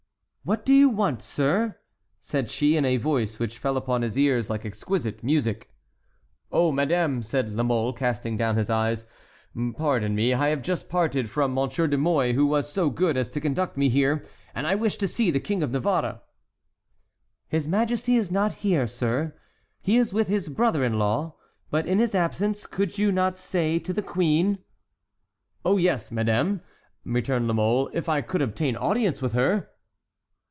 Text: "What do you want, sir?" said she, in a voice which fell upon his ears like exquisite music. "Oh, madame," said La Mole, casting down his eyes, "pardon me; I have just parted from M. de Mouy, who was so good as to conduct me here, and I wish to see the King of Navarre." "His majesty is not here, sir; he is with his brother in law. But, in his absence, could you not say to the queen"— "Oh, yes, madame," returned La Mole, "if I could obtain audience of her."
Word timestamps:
"What 0.43 0.65
do 0.65 0.73
you 0.73 0.89
want, 0.89 1.21
sir?" 1.21 1.77
said 2.19 2.49
she, 2.49 2.75
in 2.75 2.83
a 2.83 2.97
voice 2.97 3.37
which 3.37 3.59
fell 3.59 3.77
upon 3.77 4.01
his 4.01 4.17
ears 4.17 4.49
like 4.49 4.65
exquisite 4.65 5.23
music. 5.23 5.69
"Oh, 6.51 6.71
madame," 6.71 7.21
said 7.21 7.53
La 7.53 7.61
Mole, 7.61 7.93
casting 7.93 8.37
down 8.37 8.57
his 8.57 8.67
eyes, 8.67 9.05
"pardon 9.77 10.15
me; 10.15 10.33
I 10.33 10.47
have 10.47 10.63
just 10.63 10.89
parted 10.89 11.29
from 11.29 11.55
M. 11.55 11.69
de 11.69 11.95
Mouy, 11.95 12.33
who 12.33 12.47
was 12.47 12.67
so 12.73 12.89
good 12.89 13.17
as 13.17 13.29
to 13.29 13.39
conduct 13.39 13.77
me 13.77 13.87
here, 13.87 14.25
and 14.55 14.65
I 14.65 14.73
wish 14.73 14.97
to 14.97 15.07
see 15.07 15.29
the 15.29 15.39
King 15.39 15.61
of 15.61 15.69
Navarre." 15.69 16.21
"His 17.47 17.67
majesty 17.67 18.15
is 18.15 18.31
not 18.31 18.55
here, 18.65 18.87
sir; 18.87 19.35
he 19.79 19.95
is 19.97 20.11
with 20.11 20.27
his 20.27 20.49
brother 20.49 20.83
in 20.83 20.97
law. 20.97 21.35
But, 21.69 21.85
in 21.85 21.99
his 21.99 22.15
absence, 22.15 22.65
could 22.65 22.97
you 22.97 23.11
not 23.11 23.37
say 23.37 23.77
to 23.77 23.93
the 23.93 24.01
queen"— 24.01 24.57
"Oh, 25.63 25.77
yes, 25.77 26.11
madame," 26.11 26.61
returned 27.05 27.47
La 27.47 27.53
Mole, 27.53 27.91
"if 27.93 28.09
I 28.09 28.21
could 28.21 28.41
obtain 28.41 28.75
audience 28.75 29.21
of 29.21 29.33
her." 29.33 29.67